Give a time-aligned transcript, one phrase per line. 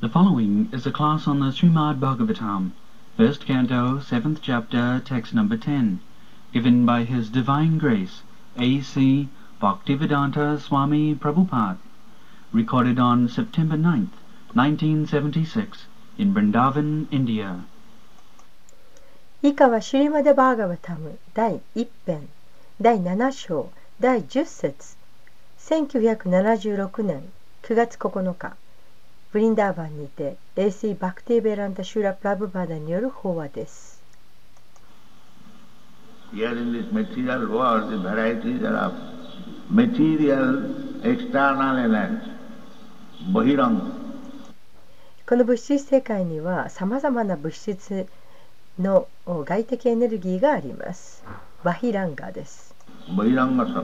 [0.00, 2.72] The following is a class on the Srimad Bhagavatam,
[3.16, 6.00] first canto, seventh chapter, text number 10,
[6.52, 8.22] given by His Divine Grace,
[8.58, 9.28] A.C.
[9.62, 11.78] Bhaktivedanta Swami Prabhupada,
[12.52, 14.10] recorded on September 9th,
[14.52, 15.86] 1976,
[16.18, 17.64] in Vrindavan, India.
[19.40, 22.28] 以下はシュリマデ・バーガバタム第1編
[22.80, 24.96] 第7章第10節
[25.58, 28.56] 1976年9月9日
[29.37, 34.01] ブリンダーバンにて衛星バクティベランダシュラ・プラブバダによる法話です。
[45.29, 48.07] この物質世界にはさまざまな物質
[48.79, 51.23] の外的エネルギーがあります。
[51.63, 52.73] バヒランガです。
[53.15, 53.83] バヒランガさ。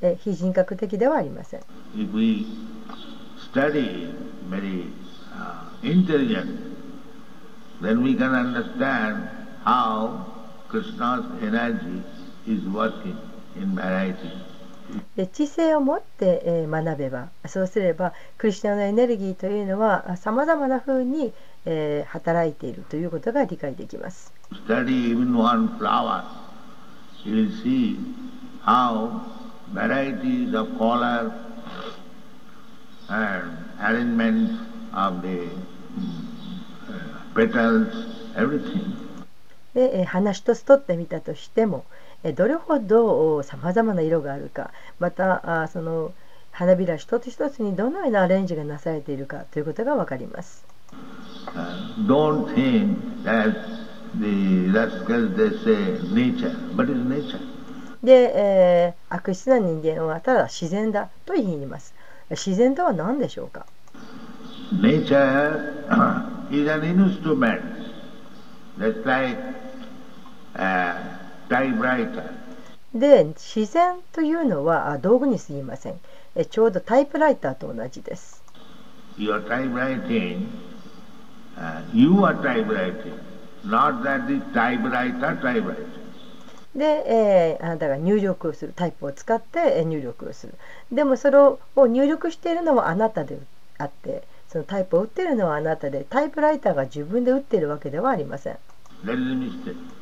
[0.00, 1.60] え非人格的ではありません。
[15.32, 21.32] 知性を持って学べばそうすればクリスナのエネルギーというのはさまざまなふうに
[22.06, 24.32] 働いているということが理解できます。
[29.74, 31.22] バラエティーザーコーラ
[33.08, 34.70] color and arrangement
[39.74, 41.84] で花一つ取ってみたとしても
[42.34, 46.12] どれほどさまざまな色があるかまたその
[46.50, 50.64] 花びら一つ一つにどのようなアレンジがなされているかということが分かります。
[58.02, 61.94] で、えー悪質な人間はただ自然だと言います。
[62.30, 63.66] 自然とは何でしょうか
[64.72, 65.74] Nature
[66.50, 67.60] is an instrument.
[68.78, 69.36] That's like
[70.54, 70.94] a
[71.48, 72.22] typewriter.
[72.94, 76.00] で自然というのはあ道具に過ぎません
[76.34, 78.42] えちょうどタイプライターと同じです
[79.16, 80.48] You are typewriting,
[81.56, 83.12] uh, you are typewriting,
[83.64, 85.99] not that the typewriter typewriting.
[86.74, 90.54] で、えーあなたが入力をするタイプを使ってえー入力をする。
[90.92, 93.38] でもそれを入力しているのはあなたで
[93.78, 98.58] あってそのタイプを打っているのはあなたでタイプライターが自分で打っているわけではありません.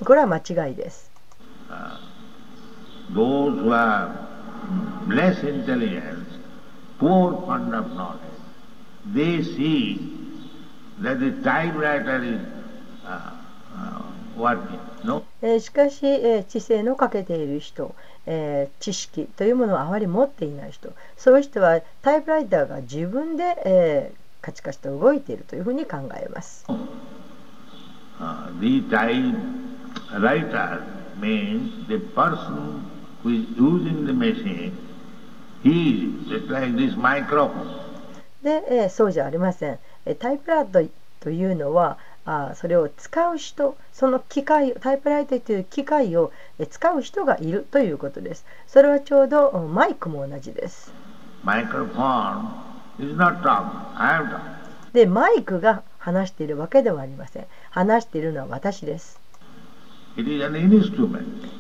[0.05, 1.11] これは間違いです
[15.60, 17.94] しかし知性のかけている人
[18.81, 26.66] 知識というものをあまり持っていない人そういう人はタイプライターが自分でカチカチと動いているというふうに考えます。
[38.43, 39.78] でそうじゃありません。
[40.19, 40.88] タイプライター
[41.21, 41.98] というのは
[42.31, 48.44] あーそれを使う人その機械タイプライターという機械をえー使う人がいるということです。
[48.66, 50.93] それはちょうどうんマイクも同じです。
[54.93, 57.47] でマイクが話しているわけではありません。
[57.71, 59.19] 話しているのは私です。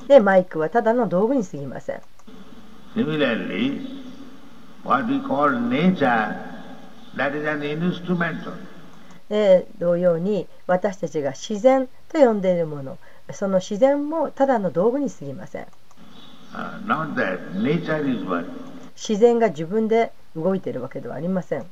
[0.08, 2.02] でマイクはただの道具に過ぎません。
[2.94, 3.80] Similarly,
[4.84, 6.34] what we call nature,
[7.16, 8.52] that is an instrumental.
[9.28, 12.98] で同様に私たちが自然と呼んでいるもの
[13.32, 15.66] その自然もただの道具に過ぎません
[16.54, 18.44] Uh.
[18.96, 21.66] 自然が自分で動いているわけではありません.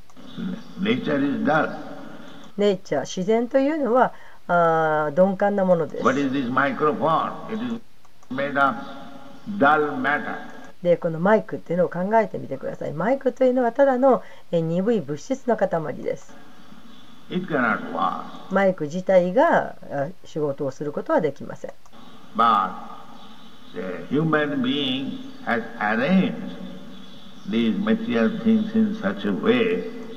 [2.57, 4.13] ネイチャー自然というのは
[4.47, 6.03] あー鈍感なものです.
[10.83, 14.21] でこのマイクっていうのを考えてみてくださいマイクというのはただの
[14.51, 16.37] え鈍い物質の塊です.
[18.51, 19.75] マイク自体が
[20.23, 21.71] 仕事をすることはできません。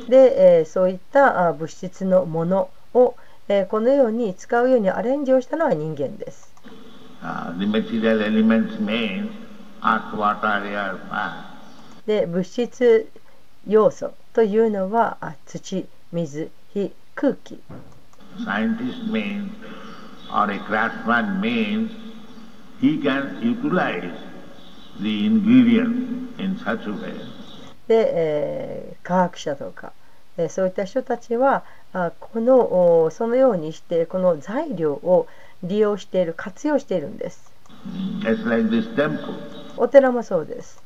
[0.08, 3.16] で、え、そういった物質のものを、
[3.48, 6.52] え、このように使うようにアレンジをしたのは人間です。
[12.06, 13.08] で物質
[13.66, 17.60] 要素というのは土水火空気
[18.44, 19.50] Scientist means,
[20.32, 21.90] or a craftsman means,
[22.80, 24.10] he can utilize
[25.00, 27.12] the ingredient in such a way
[27.88, 29.92] で、えー科学者とか、
[30.38, 35.26] えーそういった人たちはあこのおそのようにしてこの材料を
[35.62, 37.52] 利用している活用しているんです
[38.22, 39.34] Just like this temple.
[39.76, 40.80] お寺もそうです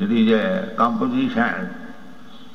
[0.00, 1.68] It is a composition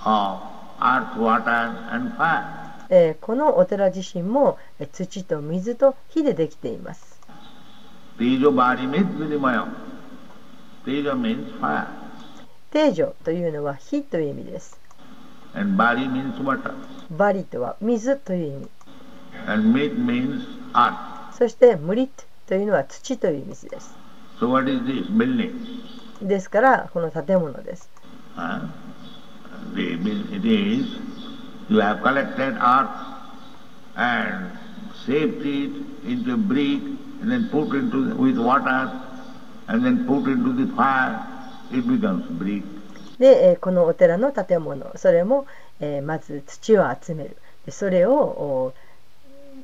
[0.03, 0.39] of
[0.81, 2.64] earth, water and fire.
[2.90, 4.58] え、このお寺自身も
[4.92, 7.20] 土と水と火でできています。
[12.72, 14.80] テージョというのは火という意味です。
[15.54, 16.74] And body means water.
[17.12, 18.70] バリとは水という意味。
[19.48, 20.42] And meat means
[21.38, 22.10] そしてムリッ
[22.48, 23.96] というのは土という意味です。
[24.40, 24.48] So、
[26.22, 27.90] ですから、この建物です。
[31.69, 32.89] You have collected earth
[33.95, 34.51] and
[35.06, 35.71] shaped it
[36.06, 36.81] into a brick
[37.21, 38.91] and then put into the, with water
[39.67, 41.25] and then put into the fire.
[41.71, 42.63] It becomes brick.
[43.17, 45.47] で、えーこのお寺の建物それも、
[45.79, 48.73] えーまず土を集めるでそれをお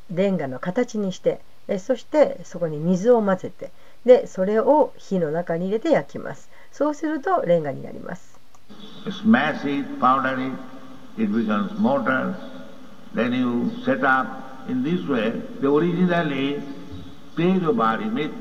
[0.09, 3.71] レンガの形にしてえーそしてそこに水を混ぜて
[4.05, 8.39] でそれを火の中に入れて焼きますそうするとレンガになります
[9.05, 10.57] Smash it, powder it,
[11.17, 12.35] it becomes mortar.
[13.13, 15.31] Then you set up in this way.
[15.59, 16.61] The originally
[17.35, 18.31] Tejo Barimit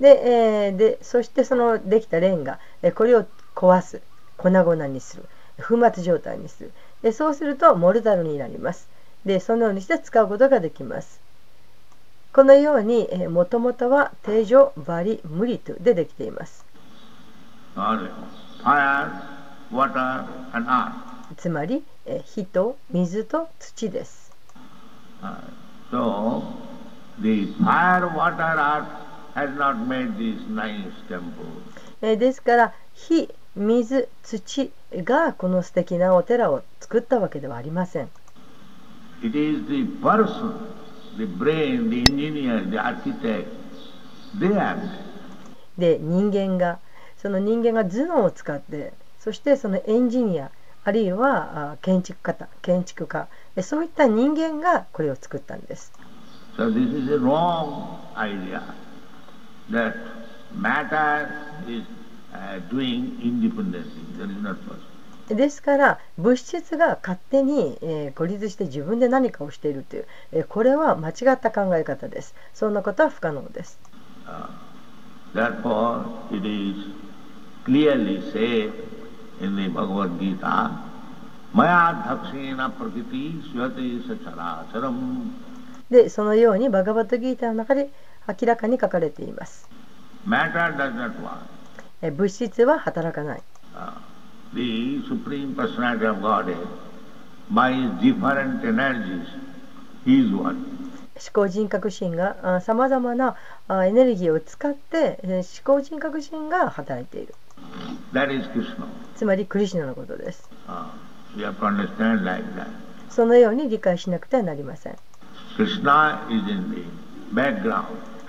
[0.00, 2.58] で,、えーでそしてそのできたレンガ。
[2.82, 3.24] えーこれを
[3.54, 4.00] 壊す。
[4.36, 5.24] 粉々にする。
[5.58, 6.72] 粉末状態にする。
[7.02, 8.88] でそうするとモルタルになります。
[9.24, 11.20] でそのようにして使うことができます。
[12.32, 16.64] このようにもともとは定常バリムリトでできています。
[17.76, 18.10] Or
[18.64, 19.10] fire,
[19.70, 21.13] water and earth.
[21.36, 24.32] つまりえー火と水と土です
[25.22, 25.36] Uh,
[25.90, 26.42] So
[27.22, 28.84] the fire, water, earth
[29.34, 31.46] has not made this nice temple.
[32.02, 38.10] えーですから火水土がこの素敵なお寺を作ったわけではありません
[39.22, 40.54] It is the person,
[41.16, 43.46] the brain, the engineer, the architect,
[44.38, 44.76] they made.
[45.78, 46.78] で人間が
[47.16, 50.50] その人間が頭脳を使ってそしてそのエンジニア
[50.84, 55.92] あるいはあ建築家建築家でそういった人間がこれを作ったんです
[56.56, 58.62] So this is a wrong idea
[59.70, 59.94] that
[60.54, 61.28] matter
[61.66, 61.82] is
[62.32, 63.82] uh, doing independently.
[64.18, 64.94] That is not possible.
[65.34, 73.78] ですから物質が勝手に、えー孤立して自分で何かをしているという、えーこれは間違った考え方ですそんなことは不可能です
[74.26, 74.48] Uh,
[85.90, 87.90] でそのようにバガバットギーターの中で
[88.26, 89.68] 明らかに書かれています。
[92.10, 93.42] 物質は働かない。
[101.16, 103.36] 思考人格心がさまざまな
[103.68, 107.34] エネルギーを使って思考人格心が働いている。
[109.16, 110.48] つまりクリシナのことです。
[113.10, 114.96] そのように理解しなくてはなりません。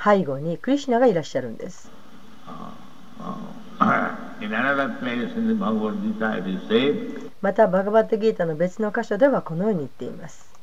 [0.03, 1.91] 背後にクリシナがいらっしゃるんです。
[7.41, 10.53] またバガバッタギータの別の箇所ではこのように言っています。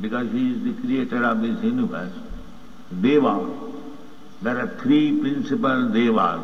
[0.00, 2.12] Because he is the creator of this universe,
[3.00, 3.48] Deva,
[4.42, 6.40] there are three principal Devas,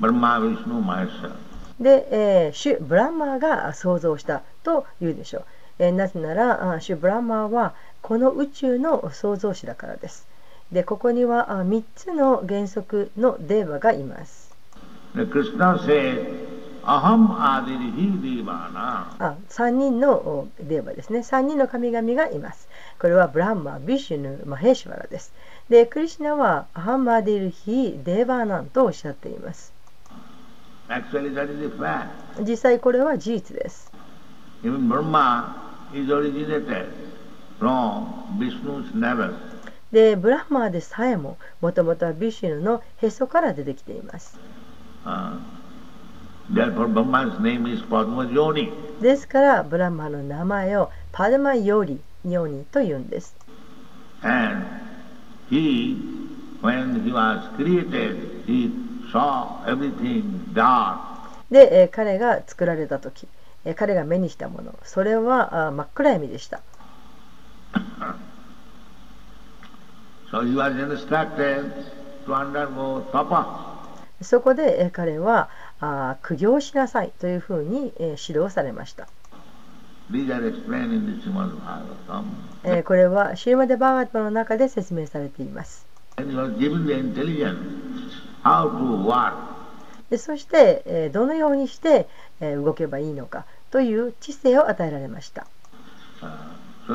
[0.00, 1.36] Brahma, Vishnu, Maheshwara.
[1.80, 5.44] で、えー主ブランマーが創造したというでしょう、
[5.78, 10.26] えーなぜならあ主ブランマーはこの宇宙の創造主だからです
[10.72, 14.52] でここにはあ3つの原則のデーバがいます
[15.14, 16.57] The Krishna says,
[16.88, 19.12] Aham adirhi devana.
[19.18, 22.66] あ3人のおデーバですね3人の神々がいます
[22.98, 25.34] これはブランマービシュヌマヘーシュワラです
[25.68, 29.74] でクリシュナはアハマディルヒデーバーナンとおっしゃっています
[30.88, 32.08] Actually, that is a fact.
[32.42, 33.92] 実際これは事実です
[34.62, 35.52] Even Brahma
[35.92, 36.86] is originated
[37.60, 38.06] from
[38.38, 39.34] Vishnu's navel.
[39.92, 44.38] でブラフマーでさえももともとはビシュヌのへそから出てきています
[45.04, 46.34] Uh, therefore, Brahma's name is Padmajoni.
[49.00, 53.36] ですから、ブランマの名前をパルマヨリ・ニョニと言うんです。
[61.50, 63.28] で、彼が作られたとき、
[63.76, 66.62] 彼が目にしたもの、それは真っ暗闇でした。
[74.20, 75.48] そこで彼は、
[75.80, 79.06] あー苦行しなさいというふうに、えー指導されました.
[82.64, 85.86] えーこれはシーマデバーガットの中で説明されています.
[90.10, 92.08] でそして、えーどのようにして、
[92.40, 95.46] えー動けばいいのかという知性を与えられました
[96.20, 96.26] Uh,
[96.86, 96.94] so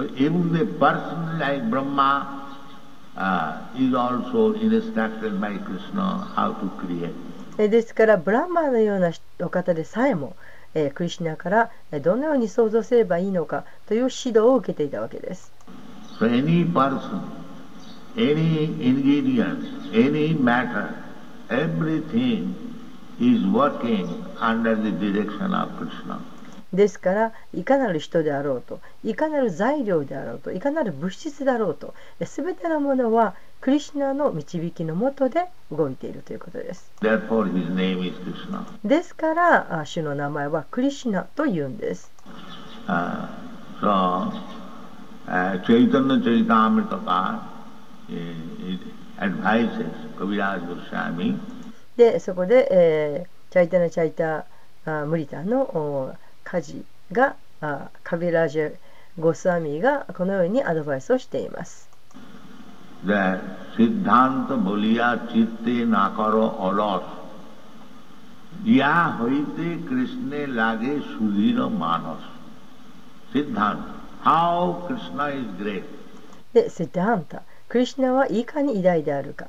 [7.58, 10.36] ですからブランマーのようなお方でさえも、
[10.74, 15.52] え、クリシナからどのように想像すればいいのかという指導を受けていたわけです。
[16.20, 17.22] So any person,
[18.16, 20.90] any ingredient, any matter,
[21.50, 22.56] everything
[23.20, 24.08] is working
[24.40, 26.20] under the direction of Krishna.
[26.74, 31.94] ですから、いかなる人であろうと、いかなる材料であろうと、いかなる物質であろうと、
[32.26, 36.92] すべてのものはクリシュナの導きのもとで動いているということです.
[38.84, 42.12] ですからあ主の名前はクリシュナというんです。
[42.90, 43.30] Uh,
[43.80, 44.34] so,
[45.28, 47.40] uh, Chaitanya Charitamrita uh,
[49.18, 51.40] advises Kaviraj Goswami.
[51.96, 54.46] でそこで、えーチャイタナ・チャイタ
[54.84, 58.76] あムリタのお家事があカビラージュ・
[59.20, 61.93] ゴスワミがこのようにアドバイスをしています
[63.06, 63.42] that
[63.76, 67.04] Siddhanta boliya chitte na karo alas.
[68.64, 72.22] Ya hoite Krishna lage sudhira manas.
[73.34, 73.94] Siddhanta.
[74.22, 75.84] How Krishna is great.
[76.54, 79.48] で、セッダンタ、クリシナはいいかに偉大であるか。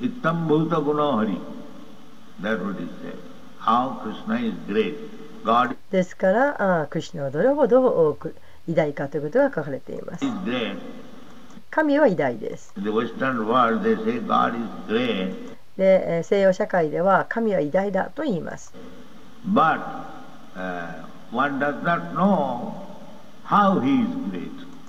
[0.00, 1.36] イッタムブータグナハリ。
[2.40, 3.16] That what he said.
[3.58, 4.94] How Krishna is great.
[5.44, 8.16] God ですから、あクリシナはどれほど
[8.68, 10.24] 偉大かということが書かれています。
[10.24, 10.78] Is great.
[11.76, 12.72] 神は偉大です。
[15.76, 18.72] で西洋社会では神は偉大だと言います。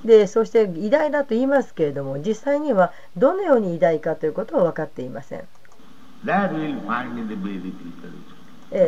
[0.06, 5.44] でそして偉大だと言いますけれども実際にはどのように偉大かということは分かっていません。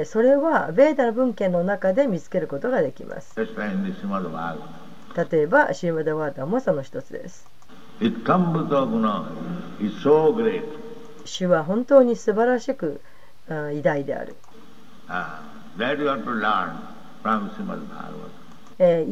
[0.06, 3.36] それはベーダの文献の中で見つけることができます。
[3.36, 3.44] 例
[5.42, 7.59] えば、シーマダ・ワーダもその一つです。
[11.26, 13.02] 主は本当に素晴らしく
[13.50, 14.36] 偉大である。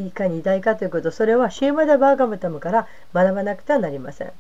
[0.08, 4.32] いかに偉大かということ、それはシーマダ・バーガムタムから学ばなくてはなりません。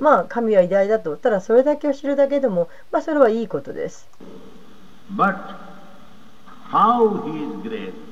[0.00, 4.08] まあ、神は偉大だと、ただそれだけを知るだけでも、まあ、それはいいことです。
[5.16, 5.34] But
[6.70, 8.11] how is great?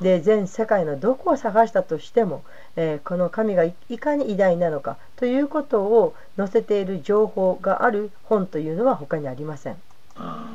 [0.00, 2.42] で全世界のどこを探したとしても、
[2.76, 9.76] えーこの神がいいかに偉大なのかということを載せている情報がある本というのは他にありません
[10.16, 10.46] Uh,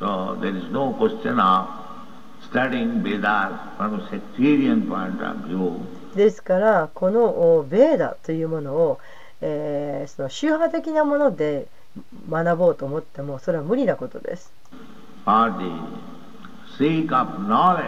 [0.00, 1.68] so there is no question of
[2.50, 5.80] studying Vedas from a sectarian point of view.
[6.16, 7.24] ですからこの
[7.58, 8.98] おベーダというものを、
[9.40, 11.66] えーその宗派的なもので
[12.30, 14.52] 学ぼうと思ってもそれは無理なことです
[15.24, 15.64] For the
[16.78, 17.84] sake of knowledge,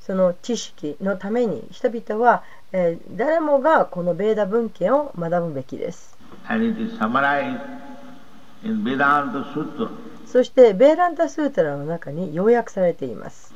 [0.00, 2.42] その知識のために人々は、
[2.72, 6.16] えー誰もがこのベーダ文献を学ぶべきです.
[10.26, 13.54] そしてベーランタスータラの中に要約されています.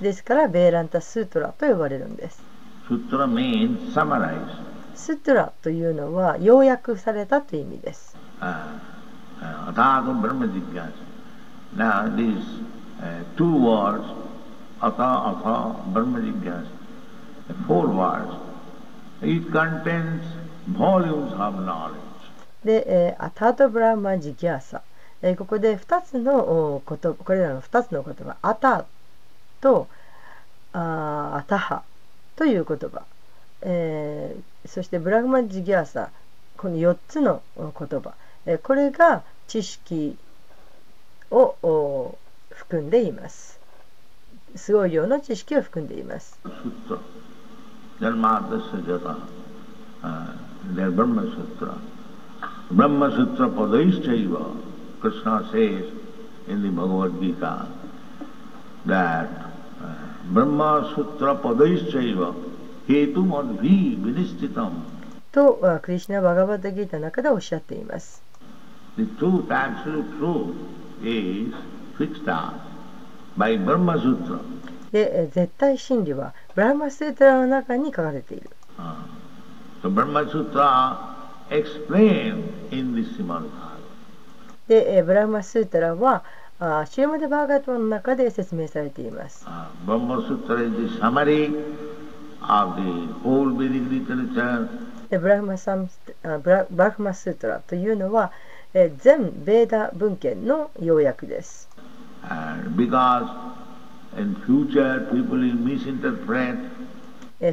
[0.00, 2.42] ですからベーランタスートラと呼ばれるんです.
[4.94, 8.78] ストラというのは要約されたという意味です Uh,
[9.42, 10.92] uh, Atata Brahma Jigyasa.
[11.76, 12.44] Now these
[13.02, 14.04] uh, two words,
[14.80, 16.68] Ata, Atha, Brahma Jigyasa,
[17.48, 18.32] the four words,
[19.22, 20.22] it contains
[20.68, 22.02] volumes of knowledge.
[22.64, 24.82] で、えーアタート・ブラーマ・ジギャーサ、
[25.22, 28.84] えーここで2つのお言葉これらの2つの言葉アタ
[29.60, 29.86] と
[30.72, 31.82] あーアタハ
[32.36, 33.02] という言葉、
[33.62, 36.10] えーそしてブラグマ・ジギャーサ
[36.56, 40.16] この4つのお言葉、えーこれが知識
[41.30, 42.18] をお
[42.50, 43.60] 含んでいます
[44.56, 46.98] すごい量の知識を含んでいます Sutra,
[48.00, 49.16] Janmadasya Jata,
[50.02, 50.32] uh,
[50.74, 51.74] their Brahma Sutra.
[52.70, 54.56] Brahma Sutra Padaishchaiva,
[55.00, 55.92] Krishna says
[56.48, 57.66] in the Bhagavad Gita
[58.86, 59.94] that uh,
[60.32, 62.34] Brahma Sutra Padaishchaiva
[62.88, 64.84] Hetu Madhi Vinistitam.
[65.30, 68.22] とあクリシュナ・バガバッドギータの中でおっしゃっています
[68.98, 70.56] The truth, absolute truth
[71.04, 71.54] is
[71.96, 72.54] fixed out
[73.36, 74.40] by Brahma Sutra.
[74.90, 78.94] で、えー絶対真理はブラーマスートラの中に書かれている Uh,
[79.82, 80.98] so Brahma Sutra
[81.50, 83.44] explained in the Srimad.
[84.66, 86.24] で、えーブラーマスートラは
[86.58, 89.46] あシュリーマドバーガヴァタムの中で説明されています。
[89.46, 91.54] Uh, Brahma Sutra is the summary
[92.40, 94.68] of the whole Vedic literature
[95.08, 95.88] でブラーマサム
[96.24, 98.32] あブラブラフマスートラというのは、
[98.74, 101.68] えー、全ベーダ文献の要約です。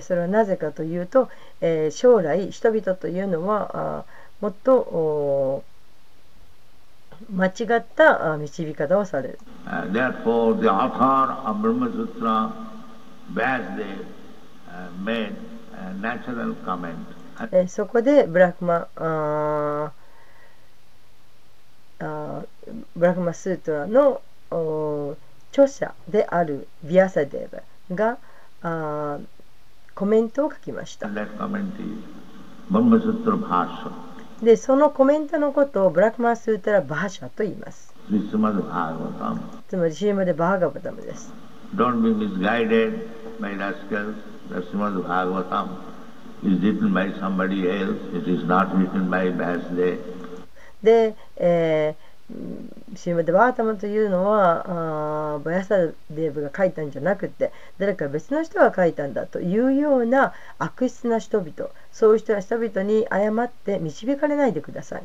[0.01, 1.29] それはなぜかというと、
[1.61, 4.05] えー、将来人々というのはあ
[4.41, 5.63] もっと
[7.31, 9.39] 間違った導き方をされる。
[17.67, 19.89] そこでブラックマン、uh,
[22.95, 24.21] ブラックマスートの
[25.51, 27.61] 著者であるビアサデーバ
[27.95, 28.17] が
[28.61, 29.25] あー
[29.95, 31.07] コメントを書きました。
[34.43, 37.93] で、そのコメントのことをブラックマスートラバーシャと言います。
[39.69, 41.33] つまり、シーでバーガーバタムです。
[50.83, 54.65] で、えーうんシーマデバータムというのは
[55.35, 65.03] あーバヤサデーブが書いたんじゃなくて誰か別の人が書いたんだというような悪質な人々そういう人は人々に誤って導かれないでください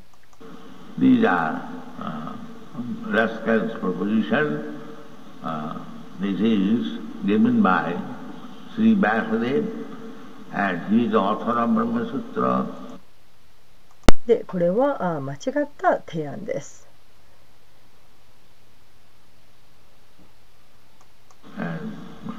[0.99, 1.63] These are
[1.99, 2.35] uh,
[3.11, 4.81] rascals' proposition.
[5.43, 5.79] Uh,
[6.21, 7.97] this is given by
[8.75, 9.65] Sri Vyasadeva
[10.53, 12.67] and he is author of Brahma Sutra.
[14.27, 16.87] でこれはあー間違った提案です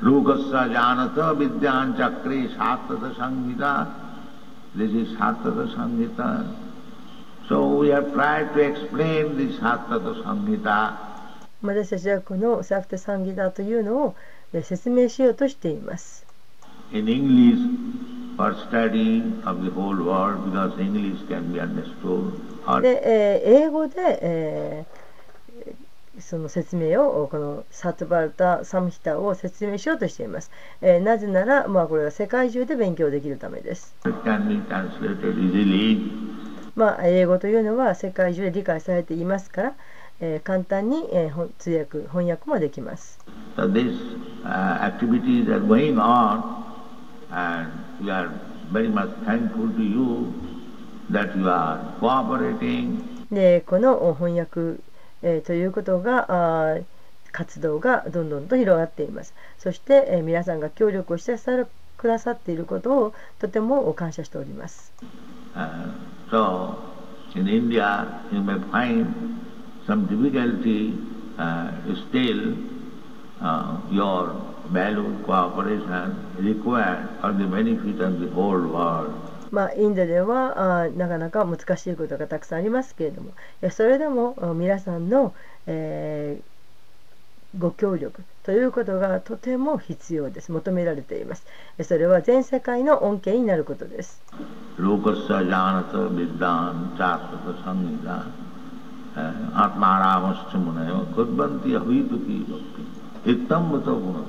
[0.01, 3.93] Lukasya Janata Vidyan Chakri Satata Samhita.
[4.75, 6.55] This is Satata Samhita.
[7.47, 10.97] So we have tried to explain this Satata Samhita
[11.63, 14.15] 私たちはこのサフテサンギダというのを
[14.51, 16.25] え説明しようとしています
[16.91, 17.59] in English
[18.35, 22.33] for study of the whole world because English can be understood.
[22.65, 25.00] Or で、えー英語で、えー
[26.19, 33.95] その説明をこのサトバルタ・サムヒタを説明しようとしています、え、なぜなら、まあ、これは世界中で勉強できるためです、
[36.75, 39.73] まあ、英語というのは世界中で理解されていますから、
[40.19, 43.19] え、簡単に、えー、通訳翻訳もできます。
[43.55, 43.95] So this,、
[44.43, 46.71] uh, activities are going on
[47.31, 47.71] and
[48.01, 48.29] we are
[48.71, 50.31] very much thankful to you
[51.09, 53.25] that you are cooperating.
[53.33, 54.81] でこの翻訳
[55.23, 56.25] えーということが
[56.73, 56.83] あー
[57.31, 61.37] 活動がどんどんと広がっていますそして、えー皆さんが協力をして
[61.97, 64.91] くださっていることをとても感謝しております
[65.53, 65.91] Uh,
[66.29, 66.75] so
[67.35, 69.05] in India you may find
[69.85, 70.93] some difficulty
[71.37, 71.71] uh,
[72.09, 72.55] still
[73.41, 74.33] uh, your
[74.71, 79.11] value cooperation required for the benefit of the whole world.
[79.51, 85.33] まあ、インドではあなかなか難しいことがたくさんありますけれどもいそれでも皆さんの、
[85.67, 86.39] え、
[87.57, 90.51] ご協力ということがとても必要です。
[90.51, 91.45] 求められています。
[91.83, 94.23] それは全世界の恩恵になることです。
[94.77, 98.51] ローカスサジャーナタビッダンチャータサンギダン。
[99.53, 104.21] アトマラマスチムネヨクッバンティアヒトキーバッキーイッタムタブナ、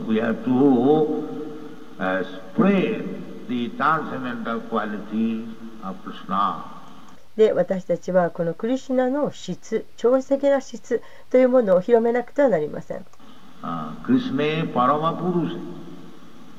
[7.36, 13.06] で私たちはこのクリシナの質、超的な質というものを広めなくてはなりません。
[14.04, 15.56] クリスメパラマプルシ、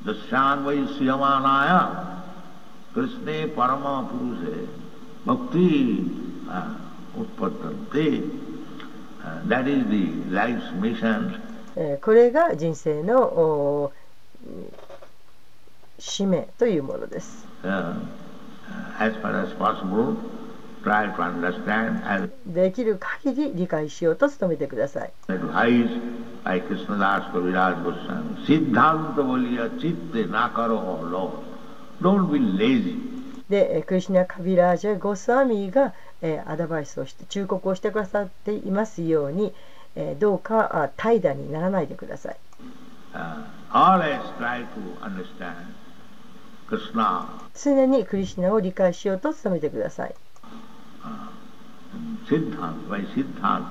[0.05, 2.23] ダシャンヴァイシヤマナヤ、
[2.93, 4.67] クリスメパラマプルシ、
[5.25, 6.07] バクティ
[7.15, 8.43] ウッパタンテ、
[9.47, 10.13] that is the
[12.01, 13.91] これが人生の
[16.05, 17.47] 使命というものです。
[22.45, 25.13] できる限り理解しようと努めてください。
[33.49, 35.93] で、クリシナ・カビラージャ・ゴスアミーが
[36.45, 39.53] アドバイスをして、忠告をしてくださっていますように、
[40.19, 42.35] どうか怠惰にならないでください。
[47.55, 50.15] 常にクリシュナを理解しようと努めてください。
[52.27, 53.63] Siddhanta, by Siddhanta,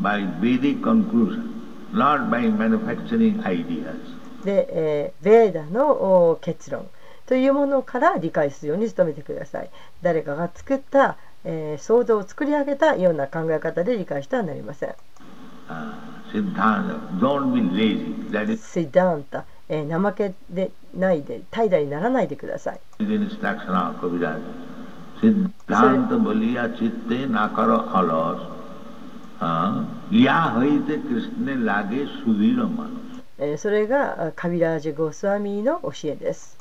[0.00, 1.44] by Vedic conclusion,
[1.92, 3.96] not by manufacturing ideas.
[4.44, 6.88] で、えーベーダのお結論
[7.26, 9.70] というものから理解するように努めてください。
[10.02, 14.94] 誰かが作った、えー想像を作り上げたような考え方で理解してはなりません。
[15.68, 15.94] Uh,
[16.32, 18.30] Siddhanta, don't be lazy.
[18.30, 22.80] That is シダンタ、えー、怠けでないで怠惰にならないでください。
[33.58, 36.56] それがカビラージュ・ゴスワミの教えです。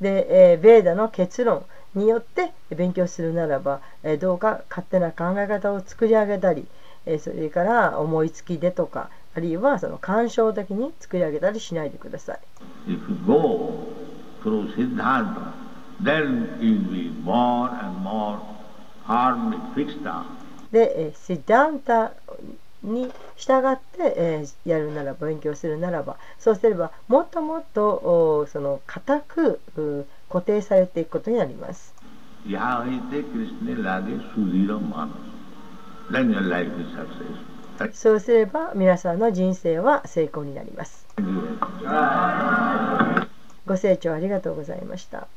[0.00, 1.64] で、ベーダの結論。
[1.98, 6.66] によって勉強するならば、えーどうか勝手な考え方を作り上げたり、
[7.06, 12.38] えーそれから思いつきでとかあるいはその感傷的に作り上げたりしないでください。
[12.86, 13.86] If you go
[14.42, 15.52] through Siddhanta,
[16.02, 18.38] then you'll be more and more
[19.06, 20.26] firmly fixed up.
[20.72, 22.12] で、えーシダンタ
[22.82, 31.94] に従って、えーやるならば勉強するならばそうすればもっともっとおその固くう固定されていくことになります。
[37.92, 41.06] そうすれば皆さんの人生は成功になります。
[43.66, 45.28] ご清聴ありがとうございました。